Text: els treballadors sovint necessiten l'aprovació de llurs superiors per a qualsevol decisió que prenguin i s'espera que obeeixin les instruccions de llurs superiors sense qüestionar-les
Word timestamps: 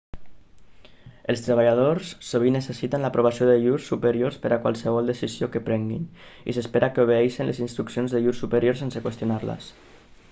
els 1.33 1.43
treballadors 1.47 2.13
sovint 2.29 2.55
necessiten 2.59 3.05
l'aprovació 3.05 3.49
de 3.51 3.59
llurs 3.65 3.91
superiors 3.93 4.41
per 4.47 4.51
a 4.51 4.59
qualsevol 4.65 5.13
decisió 5.13 5.51
que 5.57 5.63
prenguin 5.69 6.09
i 6.53 6.57
s'espera 6.59 6.91
que 6.97 7.07
obeeixin 7.07 7.51
les 7.51 7.63
instruccions 7.69 8.17
de 8.19 8.25
llurs 8.27 8.43
superiors 8.47 8.85
sense 8.87 9.07
qüestionar-les 9.07 9.73